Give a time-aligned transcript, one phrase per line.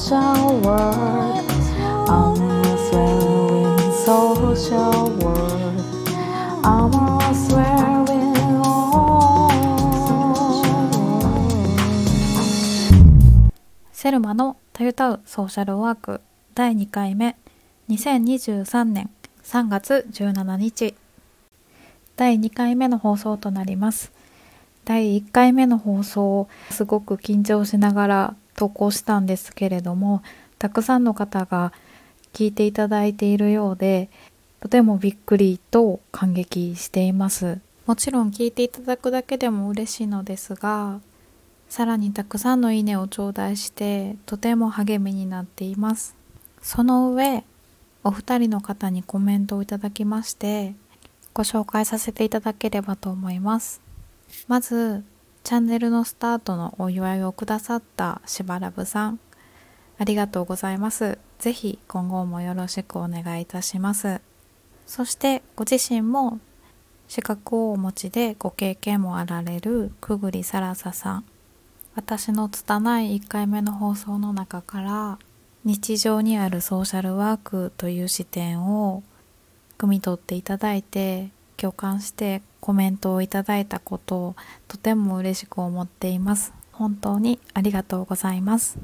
[0.00, 1.44] social world
[2.08, 2.34] I'm
[2.88, 6.08] swearing social world
[6.64, 6.90] I'm
[7.34, 8.32] swearing
[8.62, 9.50] on
[13.92, 16.22] セルマのたゆたうソーシャルワーク
[16.54, 17.36] 第2回目。
[17.90, 19.10] 2023年
[19.44, 20.94] 3月17日。
[22.16, 24.12] 第2回目の放送となります。
[24.86, 30.22] 第1回目の放送すごく緊張しながら投稿したんですけれども
[30.58, 31.72] たくさんの方が
[32.34, 34.10] 聞いていただいているようで
[34.60, 37.58] とてもびっくりと感激しています。
[37.86, 41.00] もちろん聞いていただくだけでも嬉しいのですが
[41.70, 46.14] さらにたくさんのいいねを頂戴してとても励みになっています。
[46.60, 47.44] その上
[48.04, 50.74] お二人の方にコメントをいただきまして
[51.32, 53.80] ご紹介させていただければと思います。
[54.48, 55.02] まず
[55.42, 59.20] チャンネルのスタートのお祝いをくださったしばらぶさん
[59.98, 61.18] ありがとうございます。
[61.38, 64.20] ぜひ今後もよろしくお願いいたします。
[64.86, 66.40] そしてご自身も
[67.06, 71.24] 資格をお持ちでご経験もあられるくぐりさらささん
[71.96, 75.18] 私の拙い1回目の放送の中から
[75.64, 79.02] 日常にあるソーシャルワークという視点を
[79.76, 84.36] 汲み取っていただいて共感してコメントをいただいたことを
[84.68, 86.52] とても嬉しく思っています。
[86.72, 88.78] 本当にありがとうございます。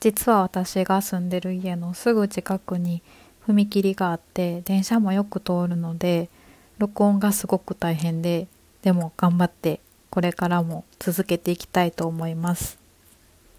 [0.00, 3.02] 実は私が住んでる家のすぐ近くに
[3.46, 6.30] 踏切があって電車もよく通るので
[6.78, 8.48] 録音がすごく大変で
[8.82, 12.78] でも頑張ってこれからも続けていきたいと思います。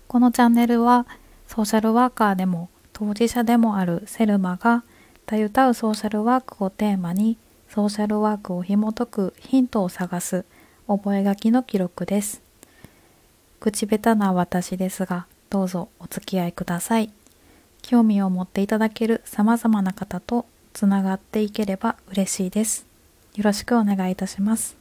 [0.08, 1.06] このチャンネルは
[1.48, 4.84] ソーシャルワーカーでも当事者でもあるセルマが
[5.26, 7.38] たゆたうソーシャルワークをテーマに
[7.74, 10.44] ソーシャルワークを紐解くヒントを探す
[10.88, 12.42] 覚書の記録です。
[13.62, 17.14] 口下手な私ですが、どうぞお付き合いください。
[17.82, 22.86] 興味を持っていただける様々な方とつながっていければ嬉しいです。
[23.38, 24.76] よろしくお願いいたします。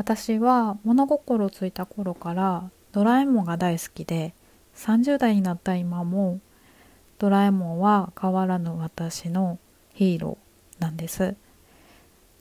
[0.00, 4.32] 私は物心ついた頃からドラえもんが大好きで
[4.74, 6.40] 30代になった今も
[7.18, 9.58] ドラえもんは変わらぬ私の
[9.92, 11.34] ヒーローなんです。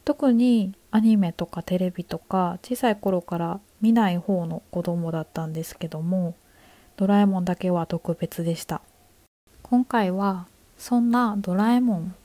[0.05, 6.35] 特にアニメとかテレビとか小さい頃から見ない方の子供だったんですけども
[6.95, 8.81] ドラえもんだけは特別でした。
[9.63, 10.47] 今回は
[10.77, 12.15] そんなドラえもん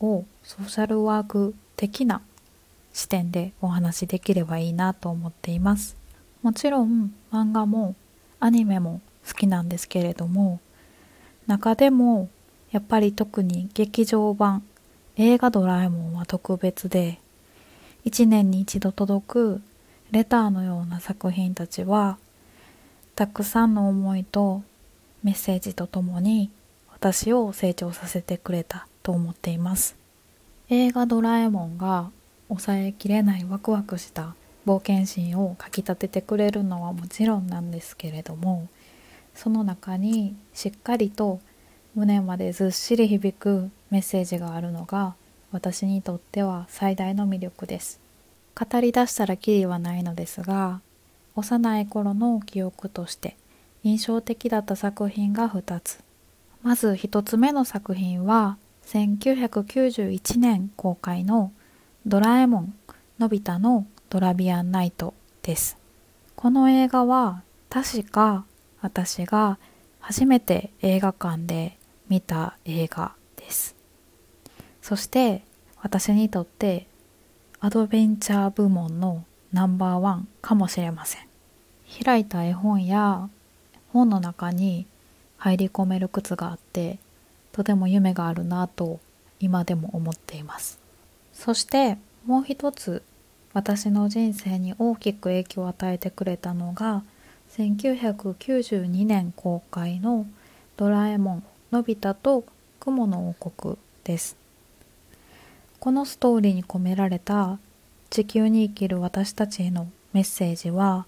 [0.00, 2.22] をソーシャルワーク的な
[2.98, 5.96] 視点でお話しできればいいなと思っています。
[6.42, 7.94] もちろん漫画も
[8.40, 10.58] アニメも好きなんですけれども
[11.46, 12.28] 中でも
[12.72, 14.64] やっぱり特に劇場版
[15.14, 17.20] 映画ドラえもんは特別で
[18.04, 19.62] 一年に一度届く
[20.10, 22.18] レターのような作品たちは
[23.14, 24.62] たくさんの思いと
[25.22, 26.50] メッセージとともに
[26.90, 29.96] 私を成長させてくれたと思っています。
[30.68, 32.10] 映画ドラえもんが
[32.48, 34.34] 抑えきれないワクワクした
[34.66, 38.68] 冒険心をかきたててくれるのはもちろんなんですけれども
[39.34, 41.40] その中にしっかりと
[41.94, 45.14] 胸までずっしり響くメッセージがあるのが
[45.52, 48.00] 私にとっては最大の魅力です。
[48.54, 50.80] 語り出したらきりはないのですが
[51.36, 53.36] 幼い頃の記憶として
[53.84, 56.00] 印象的だった作品が2つ。
[56.62, 61.52] まず1つ目の作品は1991年公開の
[62.08, 62.74] ドラえもん
[63.18, 65.76] のび太のドラビアンナイトです。
[66.36, 68.46] この映画は確か
[68.80, 69.58] 私が
[70.00, 71.76] 初めて映画館で
[72.08, 73.76] 見た映画です。
[74.80, 75.42] そして
[75.82, 76.86] 私にとって
[77.60, 81.26] アドベンチャー部門のナンバーワンかもしれません。
[82.02, 83.28] 開いた絵本や
[83.92, 84.86] 本の中に
[85.36, 87.00] 入り込める靴があって
[87.52, 88.98] とても夢があるなと
[89.40, 90.87] 今でも思っています。
[91.38, 93.04] そしてもう一つ
[93.54, 97.04] 私の人生に大きく影響を与えてくれたのが
[97.56, 100.26] 1992年公開の
[100.76, 102.44] 「ドラえもんのび太と
[102.80, 104.36] 雲の王国」です。
[105.78, 107.60] このストーリーに込められた
[108.10, 111.06] 地球に生きる私たちへのメッセージは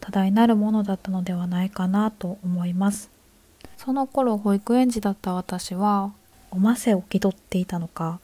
[0.00, 3.10] 多大なるものだったのではないかなと思います。
[3.78, 6.12] その頃保育園児だった私は
[6.50, 8.20] おませを気取っていたのか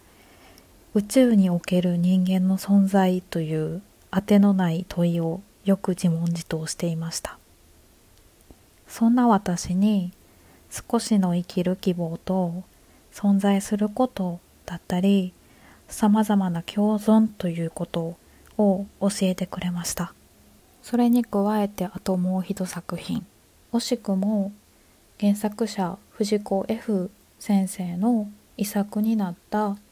[0.96, 7.36] 宇宙における人間の存在という当てのない問いをよく自問自答していました。
[8.88, 10.14] そんな私に
[10.70, 12.64] 少しの生きる希望と
[13.12, 15.34] 存在することだったり
[15.86, 18.16] 様々な共存ということ
[18.56, 20.14] を教えてくれました。
[20.80, 23.26] それに加えてあともう一作品。
[23.70, 24.50] 惜しくも
[25.20, 29.76] 原作者藤子 F 先生の遺作になった「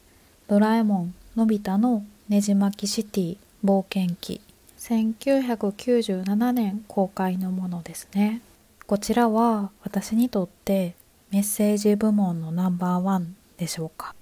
[0.47, 4.41] ドラえもんのび太のねじ巻きシティ冒険記」
[4.77, 8.41] 1997年公開のものですね。
[8.85, 10.93] こちらは私にとって
[11.31, 14.13] メッセージ部門のナンバーワンでしょうか。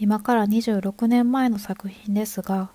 [0.00, 2.70] 今から26年前の作品ですが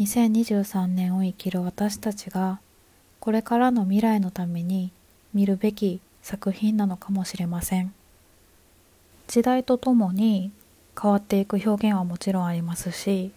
[0.00, 2.58] 2023年を生きる私たちが
[3.20, 4.90] これからの未来のために
[5.32, 7.94] 見るべき作品なのかもしれません。
[9.28, 10.50] 時代とともに
[11.00, 13.30] 変わっていく表現はもちろんありますし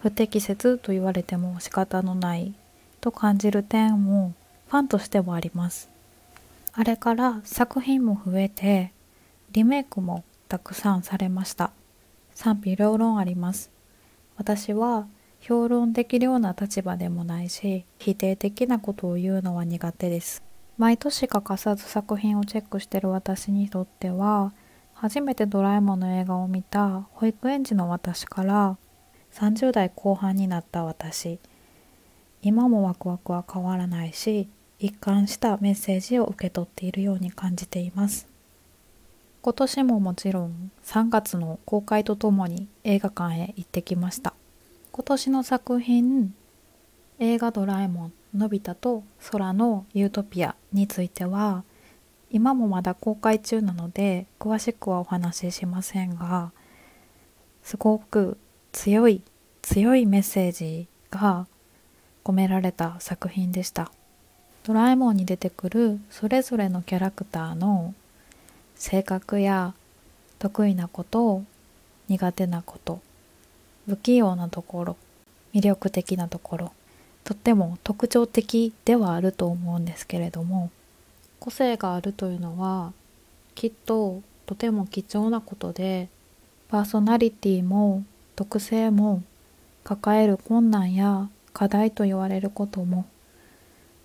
[0.00, 2.54] 不適切と言われても仕方のない
[3.00, 4.34] と感じる点も
[4.68, 5.90] ファンとしてもあります。
[6.72, 8.92] あれから作品も増えて
[9.50, 11.72] リメイクもたくさんされました。
[12.34, 13.70] 賛否両論あります。
[14.36, 15.06] 私は
[15.40, 20.42] 評論できるような立場でもないし否定的なことを言うのは苦手です。
[20.78, 24.52] 毎年欠かさず作品をチェックしてる私にとっては
[25.00, 28.76] 初めてドラえもんの映画を見た保育園児の私から
[29.32, 31.38] 30代後半になった私
[32.42, 38.28] 今もワクワクは変わらないし一貫したメッセージを受け取っているように感じています
[39.40, 44.34] 今年ももちろん3月の公開とともに映画館へ行ってきました
[44.92, 46.34] 今年の作品
[47.20, 51.64] 映画ドラえもんのび太と空のユートピアについては
[52.30, 56.52] 今もまだ公開中なので詳しくはお話ししませんが
[57.62, 58.38] すごく
[58.72, 59.22] 強い
[59.62, 61.46] 強いメッセージが
[62.24, 63.90] 込められた作品でした。
[64.62, 67.94] ドラえもんに出てくるそれぞれのキャラクターの
[68.76, 69.74] 性格や
[70.38, 71.42] 得意なこと
[72.08, 73.00] 苦手なこと
[73.86, 74.96] 不器用なところ
[75.54, 76.72] 魅力的なところ
[77.24, 80.70] とっても特徴的ではあると思うんですけれども
[81.40, 82.92] 個性があるというのは
[83.54, 86.08] きっととても貴重なことで
[86.68, 88.04] パーソナリティも
[88.36, 89.22] 特性も
[89.82, 93.06] 抱える困難や課題と言われることも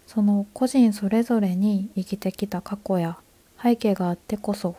[0.08, 3.18] その個人それぞれに生きてきた過去や
[3.62, 4.76] 背景があってこそ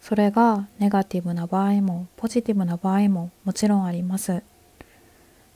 [0.00, 4.42] それがネガティブな場合もポジティブな場合ももちろんあります。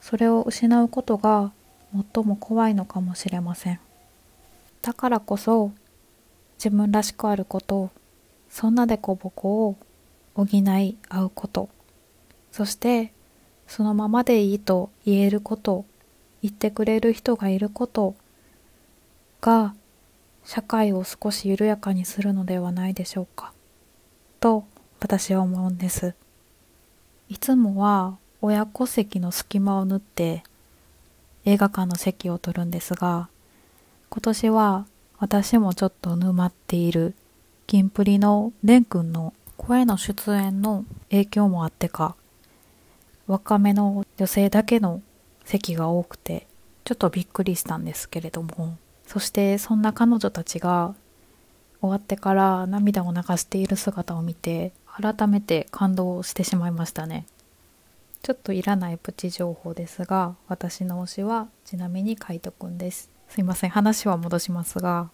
[0.01, 1.53] それを失うことが
[2.15, 3.81] 最も怖いのかもしれません。
[4.83, 5.73] だからこそ
[6.59, 7.91] 自分らしくあること
[8.51, 9.77] そんなでこぼこを
[10.35, 11.69] 補い合うこと
[12.51, 13.13] そして
[13.67, 15.85] そのままでいいと言えること
[16.43, 18.15] 言ってくれる人がいること
[19.41, 19.75] が
[20.45, 23.53] 社会を少し緩やかにするのではないでしょうか
[24.41, 24.65] と
[25.01, 26.15] 私は思うんです。
[27.29, 30.43] いつもは親子席の隙間を縫って
[31.45, 33.29] 映画館の席を取るんですが
[34.15, 34.87] 今年は
[35.21, 37.15] 私もちょっと沼っている
[37.67, 42.15] キンプリのレン君の声の出演の影響もあってか
[43.27, 45.01] 若めの女性だけの
[45.47, 46.47] 席が多くて
[46.85, 48.77] ちょっとびっくりしたんですけれども。
[49.07, 50.95] そしてそんな彼女たちが
[51.81, 57.25] 終わってから涙を流している姿を見て改めて感動してしまいましたね。
[58.23, 63.12] ちょっといらないプチ情報ですが私の推しはちなみに海斗くんです。
[63.33, 63.71] すいません。
[63.71, 65.09] 話は戻しますが。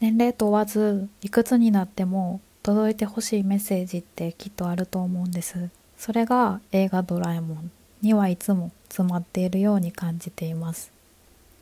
[0.00, 5.70] 年齢問わずいくつになっても届いてほしいメッセージってきっとあると思うんです。
[5.96, 7.70] それが映画ドラえもん
[8.02, 10.92] にはいつも詰まっているように感じています。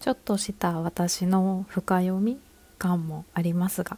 [0.00, 2.40] ちょっとした私の深読み
[2.78, 3.96] 感もありますが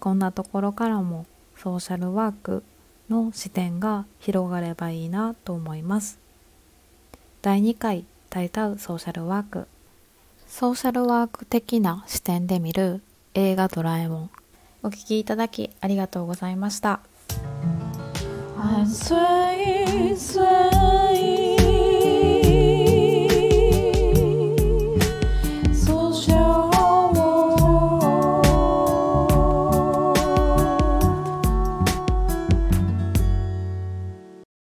[0.00, 2.62] こんなところからもソーシャルワーク
[3.10, 6.18] の視点が広がればいいなと思います。
[7.42, 9.68] 第2回「タイタウソーシャルワーク」
[10.46, 13.02] ソーシャルワーク的な視点で見る
[13.34, 14.30] 映画ドラえもん。
[14.86, 17.00] お聴きいただきありがとうございました